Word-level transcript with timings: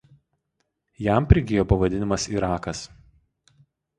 Jam 1.07 1.27
prigijo 1.33 1.67
pavadinimas 1.73 2.27
Irakas. 2.37 2.81